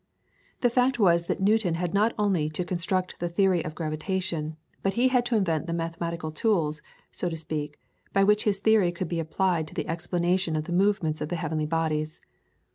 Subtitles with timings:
[0.61, 4.93] The fact was that Newton had not only to construct the theory of gravitation, but
[4.95, 6.81] he had to invent the mathematical tools,
[7.11, 7.77] so to speak,
[8.11, 11.35] by which his theory could be applied to the explanation of the movements of the
[11.35, 12.19] heavenly bodies.